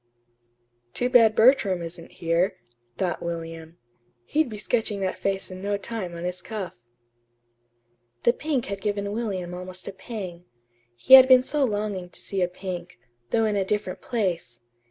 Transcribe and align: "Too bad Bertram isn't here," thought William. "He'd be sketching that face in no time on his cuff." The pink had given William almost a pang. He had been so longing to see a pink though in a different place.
"Too 0.95 1.09
bad 1.11 1.35
Bertram 1.35 1.83
isn't 1.83 2.13
here," 2.13 2.57
thought 2.97 3.21
William. 3.21 3.77
"He'd 4.25 4.49
be 4.49 4.57
sketching 4.57 4.99
that 5.01 5.19
face 5.19 5.51
in 5.51 5.61
no 5.61 5.77
time 5.77 6.15
on 6.15 6.23
his 6.23 6.41
cuff." 6.41 6.73
The 8.23 8.33
pink 8.33 8.65
had 8.65 8.81
given 8.81 9.11
William 9.13 9.53
almost 9.53 9.87
a 9.87 9.93
pang. 9.93 10.45
He 10.95 11.13
had 11.13 11.27
been 11.27 11.43
so 11.43 11.63
longing 11.63 12.09
to 12.09 12.19
see 12.19 12.41
a 12.41 12.47
pink 12.47 12.97
though 13.29 13.45
in 13.45 13.55
a 13.55 13.63
different 13.63 14.01
place. 14.01 14.59